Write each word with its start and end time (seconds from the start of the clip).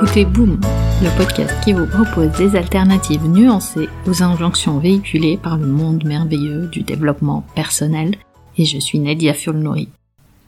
écoutez 0.00 0.24
Boom, 0.24 0.60
le 1.02 1.16
podcast 1.18 1.52
qui 1.64 1.72
vous 1.72 1.86
propose 1.86 2.30
des 2.38 2.54
alternatives 2.54 3.26
nuancées 3.26 3.88
aux 4.06 4.22
injonctions 4.22 4.78
véhiculées 4.78 5.36
par 5.42 5.56
le 5.56 5.66
monde 5.66 6.04
merveilleux 6.04 6.68
du 6.68 6.82
développement 6.82 7.44
personnel. 7.56 8.14
Et 8.56 8.64
je 8.64 8.78
suis 8.78 9.00
Nadia 9.00 9.34
Fulnori. 9.34 9.88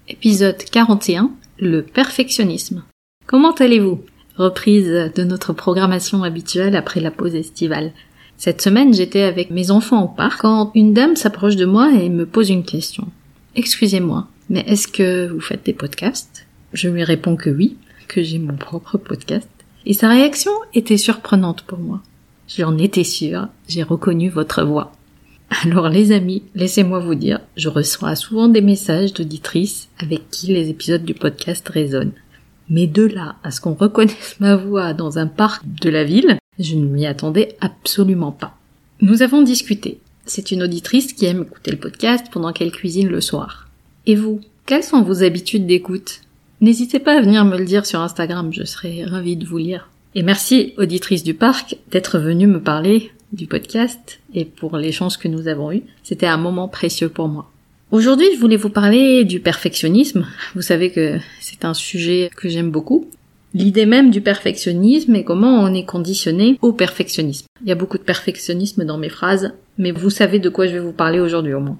Épisode 0.06 0.62
41, 0.70 1.32
le 1.58 1.82
perfectionnisme. 1.82 2.84
Comment 3.26 3.50
allez-vous? 3.50 4.00
Reprise 4.36 5.10
de 5.16 5.24
notre 5.24 5.52
programmation 5.52 6.22
habituelle 6.22 6.76
après 6.76 7.00
la 7.00 7.10
pause 7.10 7.34
estivale. 7.34 7.90
Cette 8.36 8.62
semaine, 8.62 8.94
j'étais 8.94 9.22
avec 9.22 9.50
mes 9.50 9.72
enfants 9.72 10.04
au 10.04 10.08
parc 10.08 10.42
quand 10.42 10.70
une 10.76 10.94
dame 10.94 11.16
s'approche 11.16 11.56
de 11.56 11.66
moi 11.66 11.90
et 11.92 12.08
me 12.08 12.24
pose 12.24 12.50
une 12.50 12.64
question. 12.64 13.08
Excusez-moi, 13.56 14.28
mais 14.48 14.60
est-ce 14.68 14.86
que 14.86 15.26
vous 15.26 15.40
faites 15.40 15.66
des 15.66 15.72
podcasts? 15.72 16.46
Je 16.72 16.88
lui 16.88 17.02
réponds 17.02 17.34
que 17.34 17.50
oui 17.50 17.76
que 18.10 18.22
j'ai 18.24 18.40
mon 18.40 18.56
propre 18.56 18.98
podcast. 18.98 19.48
Et 19.86 19.94
sa 19.94 20.08
réaction 20.08 20.50
était 20.74 20.96
surprenante 20.96 21.62
pour 21.62 21.78
moi. 21.78 22.02
J'en 22.48 22.76
étais 22.76 23.04
sûre, 23.04 23.46
j'ai 23.68 23.84
reconnu 23.84 24.28
votre 24.28 24.64
voix. 24.64 24.92
Alors 25.64 25.88
les 25.88 26.10
amis, 26.10 26.42
laissez-moi 26.54 26.98
vous 26.98 27.14
dire, 27.14 27.40
je 27.56 27.68
reçois 27.68 28.16
souvent 28.16 28.48
des 28.48 28.60
messages 28.60 29.14
d'auditrices 29.14 29.88
avec 29.98 30.28
qui 30.30 30.48
les 30.48 30.68
épisodes 30.68 31.04
du 31.04 31.14
podcast 31.14 31.68
résonnent. 31.68 32.12
Mais 32.68 32.88
de 32.88 33.04
là 33.04 33.36
à 33.44 33.52
ce 33.52 33.60
qu'on 33.60 33.74
reconnaisse 33.74 34.36
ma 34.40 34.56
voix 34.56 34.92
dans 34.92 35.18
un 35.18 35.26
parc 35.26 35.62
de 35.64 35.90
la 35.90 36.04
ville, 36.04 36.38
je 36.58 36.74
ne 36.74 36.86
m'y 36.86 37.06
attendais 37.06 37.56
absolument 37.60 38.32
pas. 38.32 38.56
Nous 39.00 39.22
avons 39.22 39.42
discuté. 39.42 40.00
C'est 40.26 40.50
une 40.50 40.62
auditrice 40.62 41.12
qui 41.12 41.26
aime 41.26 41.42
écouter 41.42 41.70
le 41.70 41.78
podcast 41.78 42.26
pendant 42.32 42.52
qu'elle 42.52 42.72
cuisine 42.72 43.08
le 43.08 43.20
soir. 43.20 43.68
Et 44.06 44.14
vous, 44.14 44.40
quelles 44.66 44.84
sont 44.84 45.02
vos 45.02 45.22
habitudes 45.22 45.66
d'écoute? 45.66 46.20
N'hésitez 46.60 46.98
pas 46.98 47.16
à 47.16 47.22
venir 47.22 47.46
me 47.46 47.56
le 47.56 47.64
dire 47.64 47.86
sur 47.86 48.00
Instagram, 48.00 48.52
je 48.52 48.64
serai 48.64 49.04
ravie 49.04 49.36
de 49.36 49.46
vous 49.46 49.56
lire. 49.56 49.88
Et 50.14 50.22
merci, 50.22 50.74
auditrice 50.76 51.22
du 51.22 51.32
parc, 51.32 51.78
d'être 51.90 52.18
venue 52.18 52.46
me 52.46 52.60
parler 52.60 53.12
du 53.32 53.46
podcast 53.46 54.20
et 54.34 54.44
pour 54.44 54.76
les 54.76 54.92
chances 54.92 55.16
que 55.16 55.28
nous 55.28 55.48
avons 55.48 55.72
eues. 55.72 55.84
C'était 56.02 56.26
un 56.26 56.36
moment 56.36 56.68
précieux 56.68 57.08
pour 57.08 57.28
moi. 57.28 57.50
Aujourd'hui, 57.92 58.26
je 58.34 58.38
voulais 58.38 58.58
vous 58.58 58.68
parler 58.68 59.24
du 59.24 59.40
perfectionnisme. 59.40 60.26
Vous 60.54 60.60
savez 60.60 60.90
que 60.90 61.18
c'est 61.40 61.64
un 61.64 61.72
sujet 61.72 62.30
que 62.36 62.50
j'aime 62.50 62.70
beaucoup. 62.70 63.08
L'idée 63.54 63.86
même 63.86 64.10
du 64.10 64.20
perfectionnisme 64.20 65.16
et 65.16 65.24
comment 65.24 65.62
on 65.62 65.72
est 65.72 65.86
conditionné 65.86 66.58
au 66.60 66.74
perfectionnisme. 66.74 67.46
Il 67.62 67.68
y 67.68 67.72
a 67.72 67.74
beaucoup 67.74 67.98
de 67.98 68.02
perfectionnisme 68.02 68.84
dans 68.84 68.98
mes 68.98 69.08
phrases, 69.08 69.54
mais 69.78 69.92
vous 69.92 70.10
savez 70.10 70.38
de 70.38 70.50
quoi 70.50 70.66
je 70.66 70.74
vais 70.74 70.80
vous 70.80 70.92
parler 70.92 71.20
aujourd'hui 71.20 71.54
au 71.54 71.60
moins. 71.60 71.78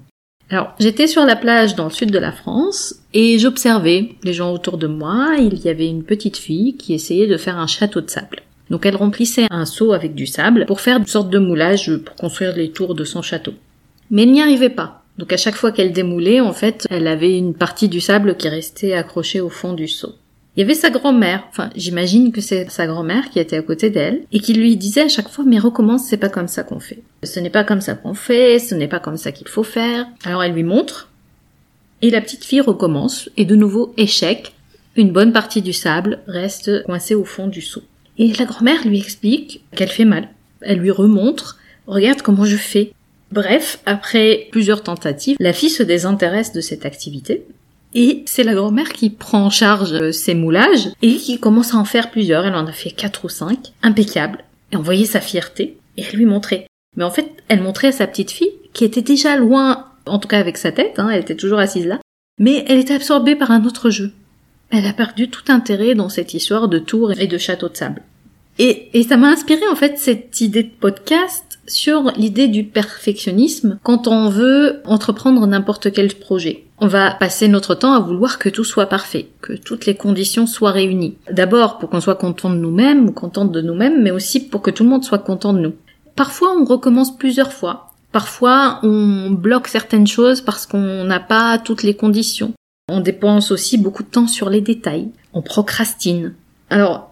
Alors, 0.51 0.73
j'étais 0.81 1.07
sur 1.07 1.25
la 1.25 1.37
plage 1.37 1.75
dans 1.75 1.85
le 1.85 1.91
sud 1.91 2.11
de 2.11 2.19
la 2.19 2.33
France 2.33 2.95
et 3.13 3.39
j'observais 3.39 4.09
les 4.23 4.33
gens 4.33 4.51
autour 4.51 4.77
de 4.77 4.85
moi. 4.87 5.35
Il 5.39 5.57
y 5.59 5.69
avait 5.69 5.87
une 5.87 6.03
petite 6.03 6.35
fille 6.35 6.75
qui 6.75 6.93
essayait 6.93 7.27
de 7.27 7.37
faire 7.37 7.57
un 7.57 7.67
château 7.67 8.01
de 8.01 8.09
sable. 8.09 8.41
Donc 8.69 8.85
elle 8.85 8.97
remplissait 8.97 9.47
un 9.49 9.65
seau 9.65 9.93
avec 9.93 10.13
du 10.13 10.27
sable 10.27 10.65
pour 10.65 10.81
faire 10.81 10.97
une 10.97 11.07
sorte 11.07 11.29
de 11.29 11.39
moulage 11.39 11.95
pour 11.97 12.15
construire 12.15 12.53
les 12.53 12.71
tours 12.71 12.95
de 12.95 13.05
son 13.05 13.21
château. 13.21 13.53
Mais 14.09 14.23
elle 14.23 14.31
n'y 14.31 14.41
arrivait 14.41 14.69
pas. 14.69 15.03
Donc 15.17 15.31
à 15.31 15.37
chaque 15.37 15.55
fois 15.55 15.71
qu'elle 15.71 15.93
démoulait, 15.93 16.41
en 16.41 16.53
fait, 16.53 16.85
elle 16.89 17.07
avait 17.07 17.37
une 17.37 17.53
partie 17.53 17.87
du 17.87 18.01
sable 18.01 18.35
qui 18.35 18.49
restait 18.49 18.93
accrochée 18.93 19.39
au 19.39 19.49
fond 19.49 19.71
du 19.71 19.87
seau. 19.87 20.15
Il 20.55 20.59
y 20.59 20.63
avait 20.63 20.73
sa 20.73 20.89
grand-mère, 20.89 21.45
enfin 21.49 21.69
j'imagine 21.77 22.33
que 22.33 22.41
c'est 22.41 22.69
sa 22.69 22.85
grand-mère 22.85 23.29
qui 23.29 23.39
était 23.39 23.57
à 23.57 23.61
côté 23.61 23.89
d'elle, 23.89 24.23
et 24.33 24.41
qui 24.41 24.53
lui 24.53 24.75
disait 24.75 25.03
à 25.03 25.07
chaque 25.07 25.29
fois 25.29 25.45
mais 25.47 25.59
recommence, 25.59 26.07
c'est 26.07 26.17
pas 26.17 26.29
comme 26.29 26.49
ça 26.49 26.63
qu'on 26.63 26.81
fait. 26.81 27.01
Ce 27.23 27.39
n'est 27.39 27.49
pas 27.49 27.63
comme 27.63 27.79
ça 27.79 27.95
qu'on 27.95 28.13
fait, 28.13 28.59
ce 28.59 28.75
n'est 28.75 28.89
pas 28.89 28.99
comme 28.99 29.15
ça 29.15 29.31
qu'il 29.31 29.47
faut 29.47 29.63
faire. 29.63 30.07
Alors 30.25 30.43
elle 30.43 30.51
lui 30.51 30.63
montre, 30.63 31.09
et 32.01 32.09
la 32.09 32.19
petite 32.19 32.43
fille 32.43 32.61
recommence, 32.61 33.29
et 33.37 33.45
de 33.45 33.55
nouveau 33.55 33.93
échec, 33.95 34.53
une 34.97 35.11
bonne 35.11 35.31
partie 35.31 35.61
du 35.61 35.71
sable 35.71 36.19
reste 36.27 36.83
coincée 36.83 37.15
au 37.15 37.23
fond 37.23 37.47
du 37.47 37.61
seau. 37.61 37.83
Et 38.17 38.33
la 38.33 38.45
grand-mère 38.45 38.85
lui 38.85 38.99
explique 38.99 39.63
qu'elle 39.73 39.89
fait 39.89 40.05
mal. 40.05 40.29
Elle 40.59 40.79
lui 40.79 40.91
remontre, 40.91 41.59
regarde 41.87 42.21
comment 42.21 42.43
je 42.45 42.57
fais. 42.57 42.91
Bref, 43.31 43.79
après 43.85 44.49
plusieurs 44.51 44.83
tentatives, 44.83 45.37
la 45.39 45.53
fille 45.53 45.69
se 45.69 45.83
désintéresse 45.83 46.51
de 46.51 46.59
cette 46.59 46.85
activité 46.85 47.45
et 47.93 48.23
c'est 48.25 48.43
la 48.43 48.53
grand-mère 48.53 48.93
qui 48.93 49.09
prend 49.09 49.45
en 49.45 49.49
charge 49.49 50.11
ces 50.11 50.33
moulages 50.33 50.89
et 51.01 51.15
qui 51.15 51.39
commence 51.39 51.73
à 51.73 51.77
en 51.77 51.85
faire 51.85 52.09
plusieurs. 52.09 52.45
Elle 52.45 52.55
en 52.55 52.67
a 52.67 52.71
fait 52.71 52.91
quatre 52.91 53.25
ou 53.25 53.29
cinq, 53.29 53.73
impeccables. 53.83 54.43
Et 54.71 54.77
on 54.77 54.81
voyait 54.81 55.05
sa 55.05 55.19
fierté 55.19 55.77
et 55.97 56.03
lui 56.13 56.25
montrait. 56.25 56.67
Mais 56.95 57.03
en 57.03 57.11
fait, 57.11 57.29
elle 57.47 57.61
montrait 57.61 57.87
à 57.87 57.93
sa 57.93 58.07
petite 58.07 58.31
fille 58.31 58.51
qui 58.73 58.85
était 58.85 59.01
déjà 59.01 59.35
loin, 59.35 59.87
en 60.05 60.19
tout 60.19 60.27
cas 60.27 60.39
avec 60.39 60.57
sa 60.57 60.71
tête, 60.71 60.99
hein, 60.99 61.09
elle 61.09 61.21
était 61.21 61.35
toujours 61.35 61.59
assise 61.59 61.85
là, 61.85 61.99
mais 62.39 62.63
elle 62.67 62.79
était 62.79 62.95
absorbée 62.95 63.35
par 63.35 63.51
un 63.51 63.65
autre 63.65 63.89
jeu. 63.89 64.13
Elle 64.69 64.85
a 64.85 64.93
perdu 64.93 65.29
tout 65.29 65.43
intérêt 65.49 65.95
dans 65.95 66.07
cette 66.07 66.33
histoire 66.33 66.69
de 66.69 66.79
tour 66.79 67.11
et 67.11 67.27
de 67.27 67.37
château 67.37 67.67
de 67.67 67.75
sable. 67.75 68.03
Et, 68.57 68.89
et 68.97 69.03
ça 69.03 69.17
m'a 69.17 69.29
inspiré 69.29 69.67
en 69.69 69.75
fait 69.75 69.97
cette 69.97 70.39
idée 70.39 70.63
de 70.63 70.71
podcast 70.79 71.50
sur 71.67 72.11
l'idée 72.17 72.47
du 72.47 72.63
perfectionnisme 72.63 73.79
quand 73.83 74.07
on 74.07 74.29
veut 74.29 74.81
entreprendre 74.85 75.45
n'importe 75.47 75.91
quel 75.91 76.13
projet. 76.13 76.65
On 76.79 76.87
va 76.87 77.11
passer 77.11 77.47
notre 77.47 77.75
temps 77.75 77.93
à 77.93 77.99
vouloir 77.99 78.39
que 78.39 78.49
tout 78.49 78.63
soit 78.63 78.87
parfait, 78.87 79.27
que 79.41 79.53
toutes 79.53 79.85
les 79.85 79.95
conditions 79.95 80.47
soient 80.47 80.71
réunies. 80.71 81.17
D'abord 81.31 81.77
pour 81.77 81.89
qu'on 81.89 82.01
soit 82.01 82.15
content 82.15 82.49
de 82.49 82.55
nous-mêmes 82.55 83.07
ou 83.07 83.11
contente 83.11 83.51
de 83.51 83.61
nous-mêmes, 83.61 84.01
mais 84.01 84.11
aussi 84.11 84.39
pour 84.39 84.61
que 84.61 84.71
tout 84.71 84.83
le 84.83 84.89
monde 84.89 85.03
soit 85.03 85.19
content 85.19 85.53
de 85.53 85.59
nous. 85.59 85.73
Parfois 86.15 86.55
on 86.59 86.65
recommence 86.65 87.15
plusieurs 87.15 87.53
fois. 87.53 87.91
Parfois 88.11 88.79
on 88.83 89.29
bloque 89.31 89.67
certaines 89.67 90.07
choses 90.07 90.41
parce 90.41 90.65
qu'on 90.65 91.03
n'a 91.03 91.19
pas 91.19 91.57
toutes 91.59 91.83
les 91.83 91.95
conditions. 91.95 92.53
On 92.89 92.99
dépense 92.99 93.51
aussi 93.51 93.77
beaucoup 93.77 94.03
de 94.03 94.09
temps 94.09 94.27
sur 94.27 94.49
les 94.49 94.61
détails. 94.61 95.09
On 95.33 95.41
procrastine. 95.41 96.33
Alors, 96.69 97.10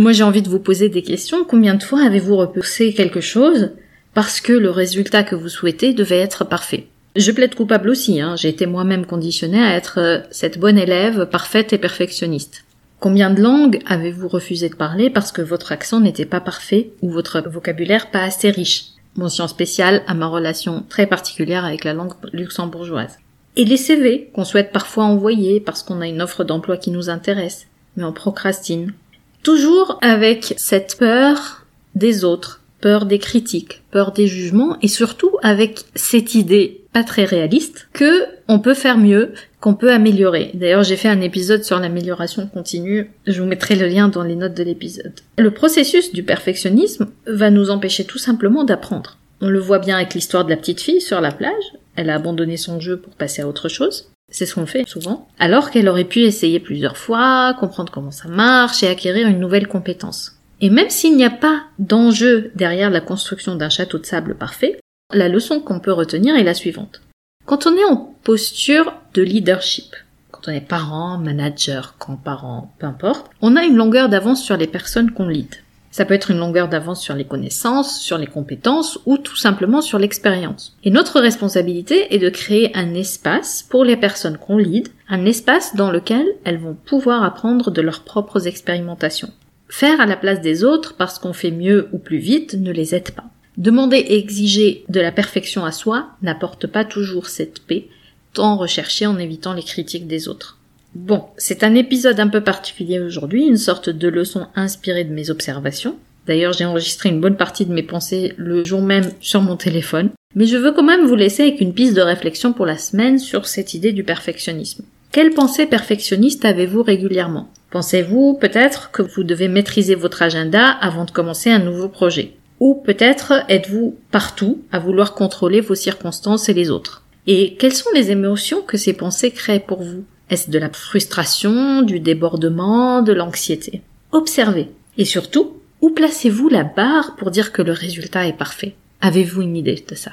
moi, 0.00 0.12
j'ai 0.12 0.22
envie 0.22 0.40
de 0.40 0.48
vous 0.48 0.60
poser 0.60 0.88
des 0.88 1.02
questions. 1.02 1.44
Combien 1.44 1.74
de 1.74 1.82
fois 1.82 2.02
avez-vous 2.02 2.34
repoussé 2.34 2.94
quelque 2.94 3.20
chose 3.20 3.72
parce 4.14 4.40
que 4.40 4.54
le 4.54 4.70
résultat 4.70 5.24
que 5.24 5.34
vous 5.34 5.50
souhaitez 5.50 5.92
devait 5.92 6.20
être 6.20 6.46
parfait? 6.46 6.86
Je 7.16 7.30
plaide 7.32 7.54
coupable 7.54 7.90
aussi. 7.90 8.18
Hein. 8.18 8.34
J'ai 8.34 8.48
été 8.48 8.64
moi-même 8.64 9.04
conditionnée 9.04 9.62
à 9.62 9.76
être 9.76 9.98
euh, 9.98 10.20
cette 10.30 10.58
bonne 10.58 10.78
élève 10.78 11.26
parfaite 11.26 11.74
et 11.74 11.78
perfectionniste. 11.78 12.64
Combien 12.98 13.28
de 13.28 13.42
langues 13.42 13.80
avez-vous 13.84 14.28
refusé 14.28 14.70
de 14.70 14.74
parler 14.74 15.10
parce 15.10 15.32
que 15.32 15.42
votre 15.42 15.70
accent 15.70 16.00
n'était 16.00 16.24
pas 16.24 16.40
parfait 16.40 16.92
ou 17.02 17.10
votre 17.10 17.46
vocabulaire 17.46 18.10
pas 18.10 18.22
assez 18.22 18.50
riche? 18.50 18.92
Mention 19.16 19.48
spéciale 19.48 20.02
à 20.06 20.14
ma 20.14 20.28
relation 20.28 20.82
très 20.88 21.06
particulière 21.06 21.66
avec 21.66 21.84
la 21.84 21.92
langue 21.92 22.14
luxembourgeoise. 22.32 23.18
Et 23.56 23.66
les 23.66 23.76
CV 23.76 24.30
qu'on 24.32 24.44
souhaite 24.44 24.72
parfois 24.72 25.04
envoyer 25.04 25.60
parce 25.60 25.82
qu'on 25.82 26.00
a 26.00 26.08
une 26.08 26.22
offre 26.22 26.42
d'emploi 26.42 26.78
qui 26.78 26.90
nous 26.90 27.10
intéresse, 27.10 27.66
mais 27.98 28.04
on 28.04 28.14
procrastine 28.14 28.94
Toujours 29.42 29.98
avec 30.02 30.54
cette 30.56 30.96
peur 30.98 31.64
des 31.94 32.24
autres, 32.24 32.60
peur 32.80 33.06
des 33.06 33.18
critiques, 33.18 33.82
peur 33.90 34.12
des 34.12 34.26
jugements 34.26 34.76
et 34.82 34.88
surtout 34.88 35.30
avec 35.42 35.84
cette 35.94 36.34
idée 36.34 36.84
pas 36.92 37.04
très 37.04 37.24
réaliste 37.24 37.88
que 37.92 38.24
on 38.48 38.58
peut 38.58 38.74
faire 38.74 38.98
mieux, 38.98 39.32
qu'on 39.60 39.74
peut 39.74 39.92
améliorer. 39.92 40.50
D'ailleurs, 40.54 40.82
j'ai 40.82 40.96
fait 40.96 41.08
un 41.08 41.20
épisode 41.20 41.62
sur 41.62 41.78
l'amélioration 41.78 42.48
continue, 42.48 43.10
je 43.26 43.40
vous 43.40 43.46
mettrai 43.46 43.76
le 43.76 43.86
lien 43.86 44.08
dans 44.08 44.24
les 44.24 44.34
notes 44.34 44.54
de 44.54 44.64
l'épisode. 44.64 45.20
Le 45.38 45.50
processus 45.52 46.12
du 46.12 46.22
perfectionnisme 46.22 47.10
va 47.26 47.50
nous 47.50 47.70
empêcher 47.70 48.04
tout 48.04 48.18
simplement 48.18 48.64
d'apprendre. 48.64 49.18
On 49.40 49.48
le 49.48 49.60
voit 49.60 49.78
bien 49.78 49.96
avec 49.96 50.14
l'histoire 50.14 50.44
de 50.44 50.50
la 50.50 50.56
petite 50.56 50.80
fille 50.80 51.00
sur 51.00 51.20
la 51.20 51.32
plage, 51.32 51.72
elle 51.96 52.10
a 52.10 52.16
abandonné 52.16 52.56
son 52.56 52.80
jeu 52.80 52.98
pour 52.98 53.14
passer 53.14 53.42
à 53.42 53.48
autre 53.48 53.68
chose. 53.68 54.10
C'est 54.30 54.46
ce 54.46 54.54
qu'on 54.54 54.66
fait 54.66 54.88
souvent. 54.88 55.28
Alors 55.38 55.70
qu'elle 55.70 55.88
aurait 55.88 56.04
pu 56.04 56.20
essayer 56.20 56.60
plusieurs 56.60 56.96
fois, 56.96 57.54
comprendre 57.58 57.92
comment 57.92 58.10
ça 58.10 58.28
marche 58.28 58.82
et 58.82 58.88
acquérir 58.88 59.26
une 59.26 59.40
nouvelle 59.40 59.68
compétence. 59.68 60.36
Et 60.60 60.70
même 60.70 60.90
s'il 60.90 61.16
n'y 61.16 61.24
a 61.24 61.30
pas 61.30 61.64
d'enjeu 61.78 62.52
derrière 62.54 62.90
la 62.90 63.00
construction 63.00 63.56
d'un 63.56 63.70
château 63.70 63.98
de 63.98 64.06
sable 64.06 64.36
parfait, 64.36 64.78
la 65.12 65.28
leçon 65.28 65.60
qu'on 65.60 65.80
peut 65.80 65.92
retenir 65.92 66.36
est 66.36 66.44
la 66.44 66.54
suivante. 66.54 67.00
Quand 67.46 67.66
on 67.66 67.76
est 67.76 67.84
en 67.84 68.14
posture 68.22 68.94
de 69.14 69.22
leadership, 69.22 69.96
quand 70.30 70.48
on 70.48 70.52
est 70.52 70.60
parent, 70.60 71.18
manager, 71.18 71.96
grand-parent, 71.98 72.72
peu 72.78 72.86
importe, 72.86 73.30
on 73.40 73.56
a 73.56 73.64
une 73.64 73.76
longueur 73.76 74.08
d'avance 74.08 74.42
sur 74.42 74.56
les 74.56 74.66
personnes 74.66 75.10
qu'on 75.10 75.26
lead. 75.26 75.56
Ça 75.90 76.04
peut 76.04 76.14
être 76.14 76.30
une 76.30 76.38
longueur 76.38 76.68
d'avance 76.68 77.02
sur 77.02 77.14
les 77.14 77.24
connaissances, 77.24 78.00
sur 78.00 78.16
les 78.16 78.28
compétences 78.28 79.00
ou 79.06 79.18
tout 79.18 79.36
simplement 79.36 79.80
sur 79.80 79.98
l'expérience. 79.98 80.76
Et 80.84 80.90
notre 80.90 81.20
responsabilité 81.20 82.14
est 82.14 82.18
de 82.18 82.28
créer 82.28 82.70
un 82.76 82.94
espace 82.94 83.64
pour 83.68 83.84
les 83.84 83.96
personnes 83.96 84.38
qu'on 84.38 84.56
lead, 84.56 84.88
un 85.08 85.26
espace 85.26 85.74
dans 85.74 85.90
lequel 85.90 86.26
elles 86.44 86.58
vont 86.58 86.74
pouvoir 86.74 87.24
apprendre 87.24 87.72
de 87.72 87.82
leurs 87.82 88.04
propres 88.04 88.46
expérimentations. 88.46 89.30
Faire 89.68 90.00
à 90.00 90.06
la 90.06 90.16
place 90.16 90.40
des 90.40 90.62
autres 90.62 90.94
parce 90.96 91.18
qu'on 91.18 91.32
fait 91.32 91.50
mieux 91.50 91.88
ou 91.92 91.98
plus 91.98 92.18
vite 92.18 92.54
ne 92.54 92.70
les 92.70 92.94
aide 92.94 93.10
pas. 93.10 93.24
Demander 93.56 93.98
et 93.98 94.18
exiger 94.18 94.84
de 94.88 95.00
la 95.00 95.12
perfection 95.12 95.64
à 95.64 95.72
soi 95.72 96.10
n'apporte 96.22 96.68
pas 96.68 96.84
toujours 96.84 97.26
cette 97.26 97.60
paix, 97.66 97.88
tant 98.32 98.56
recherchée 98.56 99.06
en 99.06 99.18
évitant 99.18 99.54
les 99.54 99.62
critiques 99.62 100.06
des 100.06 100.28
autres. 100.28 100.59
Bon, 100.94 101.24
c'est 101.36 101.62
un 101.62 101.74
épisode 101.76 102.18
un 102.18 102.28
peu 102.28 102.40
particulier 102.40 102.98
aujourd'hui, 102.98 103.46
une 103.46 103.56
sorte 103.56 103.90
de 103.90 104.08
leçon 104.08 104.46
inspirée 104.56 105.04
de 105.04 105.12
mes 105.12 105.30
observations. 105.30 105.96
D'ailleurs, 106.26 106.52
j'ai 106.52 106.64
enregistré 106.64 107.08
une 107.08 107.20
bonne 107.20 107.36
partie 107.36 107.64
de 107.64 107.72
mes 107.72 107.82
pensées 107.82 108.34
le 108.36 108.64
jour 108.64 108.82
même 108.82 109.10
sur 109.20 109.40
mon 109.40 109.56
téléphone. 109.56 110.10
Mais 110.34 110.46
je 110.46 110.56
veux 110.56 110.72
quand 110.72 110.82
même 110.82 111.06
vous 111.06 111.14
laisser 111.14 111.44
avec 111.44 111.60
une 111.60 111.74
piste 111.74 111.94
de 111.94 112.00
réflexion 112.00 112.52
pour 112.52 112.66
la 112.66 112.76
semaine 112.76 113.18
sur 113.18 113.46
cette 113.46 113.74
idée 113.74 113.92
du 113.92 114.04
perfectionnisme. 114.04 114.84
Quelles 115.12 115.34
pensées 115.34 115.66
perfectionnistes 115.66 116.44
avez-vous 116.44 116.82
régulièrement? 116.82 117.50
Pensez-vous 117.70 118.34
peut-être 118.34 118.90
que 118.90 119.02
vous 119.02 119.24
devez 119.24 119.48
maîtriser 119.48 119.94
votre 119.94 120.22
agenda 120.22 120.68
avant 120.68 121.04
de 121.04 121.10
commencer 121.10 121.50
un 121.50 121.58
nouveau 121.58 121.88
projet? 121.88 122.34
Ou 122.58 122.74
peut-être 122.74 123.44
êtes-vous 123.48 123.96
partout 124.10 124.62
à 124.70 124.78
vouloir 124.78 125.14
contrôler 125.14 125.60
vos 125.60 125.74
circonstances 125.74 126.48
et 126.48 126.54
les 126.54 126.70
autres? 126.70 127.04
Et 127.26 127.54
quelles 127.54 127.74
sont 127.74 127.90
les 127.94 128.10
émotions 128.10 128.62
que 128.62 128.76
ces 128.76 128.92
pensées 128.92 129.30
créent 129.30 129.60
pour 129.60 129.82
vous? 129.82 130.04
Est-ce 130.30 130.48
de 130.48 130.58
la 130.60 130.70
frustration, 130.70 131.82
du 131.82 131.98
débordement, 131.98 133.02
de 133.02 133.12
l'anxiété? 133.12 133.82
Observez. 134.12 134.68
Et 134.96 135.04
surtout, 135.04 135.56
où 135.80 135.90
placez-vous 135.90 136.48
la 136.48 136.62
barre 136.62 137.16
pour 137.16 137.32
dire 137.32 137.50
que 137.50 137.62
le 137.62 137.72
résultat 137.72 138.28
est 138.28 138.38
parfait? 138.38 138.76
Avez-vous 139.00 139.42
une 139.42 139.56
idée 139.56 139.84
de 139.88 139.94
ça? 139.96 140.12